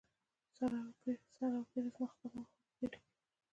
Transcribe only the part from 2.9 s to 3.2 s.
کې.